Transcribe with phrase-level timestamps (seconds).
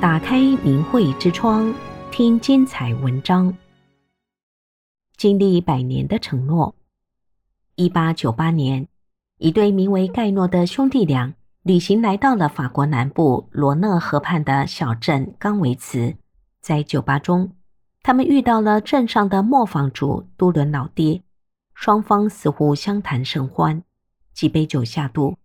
[0.00, 1.74] 打开明慧之窗，
[2.10, 3.54] 听精彩文章。
[5.18, 6.74] 经历百年的承诺。
[7.74, 8.88] 一八九八年，
[9.36, 11.34] 一对名为盖诺的兄弟俩
[11.64, 16.16] 旅行来到了法国南部罗讷河畔的小镇冈维茨。
[16.62, 17.52] 在酒吧中，
[18.02, 21.22] 他们遇到了镇上的磨坊主都伦老爹，
[21.74, 23.82] 双方似乎相谈甚欢。
[24.32, 25.36] 几杯酒下肚，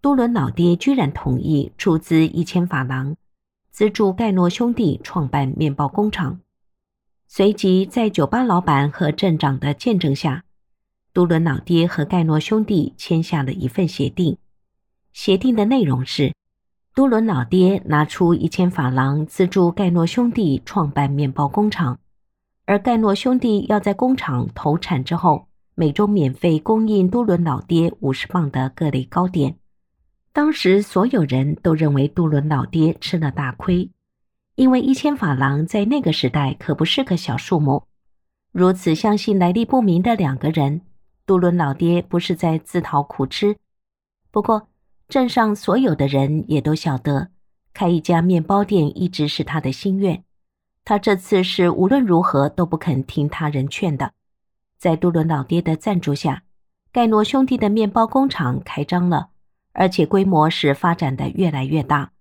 [0.00, 3.14] 都伦老爹居然同意出资一千法郎。
[3.70, 6.40] 资助盖诺兄弟创办面包工厂，
[7.26, 10.44] 随即在酒吧老板和镇长的见证下，
[11.12, 14.36] 多伦老爹和盖诺兄弟签下了一份协定。
[15.12, 16.34] 协定的内容是，
[16.94, 21.98] 多伦老爹拿出一千法郎资助盖诺兄弟创办面包工厂，
[22.66, 29.56] 而盖诺兄弟要在工厂投产之后，每周免费供应多伦老爹五十磅的各类糕点。
[30.32, 33.90] 当时所有人都认为杜伦老爹吃了大亏，
[34.54, 37.82] 因为一千法郎在那个时代可不是个小数目。
[38.52, 40.82] 如此相信来历不明的两个人，
[41.26, 43.56] 杜伦老爹不是在自讨苦吃。
[44.30, 44.68] 不过
[45.08, 47.30] 镇上所有的人也都晓得，
[47.74, 50.22] 开一家面包店一直是他的心愿。
[50.84, 54.12] 他这次是无论如何都不肯听他人劝的。
[54.78, 56.44] 在杜伦老爹的赞助下，
[56.92, 59.30] 盖诺兄弟的面包工厂开张了。
[59.72, 62.12] 而且规模是发展的越来越大，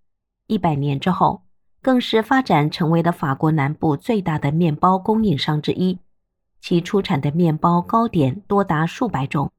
[0.47, 1.41] 一百年之后，
[1.81, 5.99] 更是发展成为了法国南部最大的面包供应商之一，
[6.61, 9.51] 其出产的面包糕点多达数百种。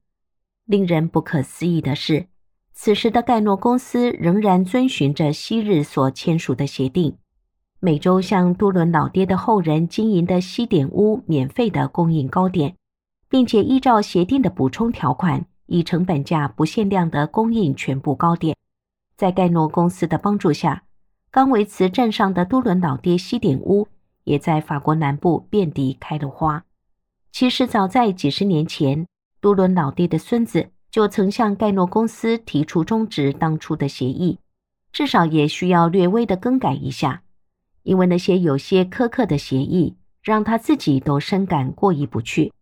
[0.66, 2.27] 令人不可思议的是，
[2.72, 7.16] 此时的盖诺公司仍然遵循着昔日所签署的协定，
[7.80, 12.77] 每周向多伦老爹的后人经营的西点屋免费的供应糕点，
[13.28, 15.44] 并且依照协定的补充条款。
[15.71, 18.57] 以成本价不限量的供应全部糕点，
[19.17, 20.83] 在盖诺公司的帮助下，
[21.31, 23.87] 冈维茨镇上的都伦老爹西点屋
[24.25, 26.65] 也在法国南部遍地开了花。
[27.31, 29.07] 其实早在几十年前，
[29.41, 34.41] 都伦老爹的孙子就曾向盖诺公司提出终止当初的协议，
[34.91, 37.23] 至少也需要略微的更改一下，
[37.85, 42.53] 因为那些有些苛刻的协议让他自己都深感过意不去。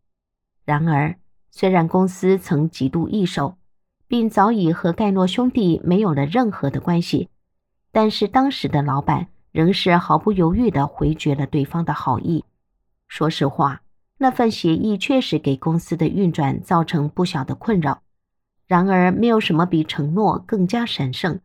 [0.66, 1.16] 然而，
[1.50, 3.56] 虽然公司曾几度易手，
[4.06, 7.28] 并早已和盖诺兄弟没有了任何的关系，
[7.90, 12.44] 但是当时的老板仍是毫不犹豫地回绝了对方的好意。
[13.08, 13.82] 说实话，
[14.18, 18.02] 那份协议确实给公司的运转造成不小的困扰。
[18.66, 21.40] 然而，没有什么比承诺更加神圣。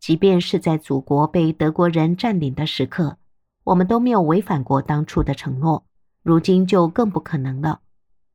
[0.00, 3.16] 即便是在祖国被德国人占领的时刻，
[3.64, 5.84] 我们都没有违反过当初的承诺，
[6.22, 7.80] 如今就更不可能了。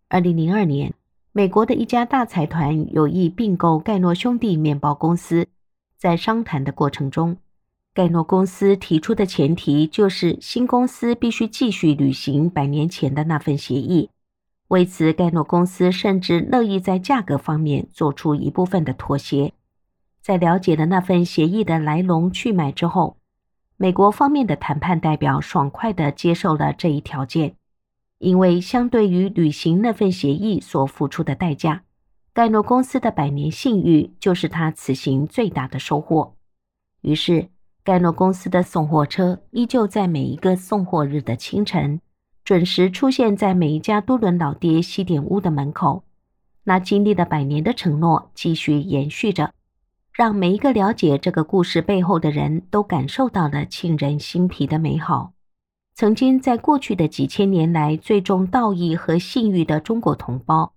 [0.08, 0.94] 二零零二年。
[1.34, 5.48] 美国的一家大财团有意并购盖诺兄弟面包公司，
[5.98, 7.38] 在商谈的过程中，
[7.94, 14.10] 盖诺公司提出的前提就是新公司必须继续履行百年前的那份协议。
[14.68, 19.54] 为此，盖诺公司甚至乐意在价格方面做出一部分的妥协。
[20.22, 23.16] 在了解了那份协议的来龙去脉之后，
[23.78, 27.56] 美国方面的谈判代表爽快地接受了这一条件。
[28.22, 31.82] 因为相对于履行那份协议所付出的代价，
[32.34, 36.36] 盖诺公司的百年信誉就是他此行最大的收获。
[37.02, 37.50] 于是，
[37.84, 42.00] 盖诺公司的送货车依旧在每一个送货日的清晨，
[42.46, 46.04] 准时出现在每一家都伦老爹西点屋的门口。
[46.66, 49.52] 那经历了百年的承诺继续延续着，
[50.14, 55.34] 让每一个了解这个故事背后的人都感受到了沁人心脾的美好。
[56.02, 60.74] 曾经在过去的几千年来最重道义和信誉的中国同胞，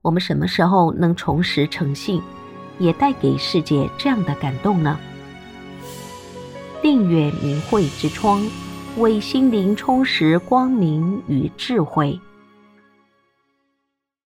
[0.00, 2.22] 我们什么时候能重拾诚信，
[2.78, 4.96] 也带给世界这样的感动呢？
[6.80, 8.48] 订阅明慧之窗，
[8.96, 12.20] 为心灵充实光明与智慧。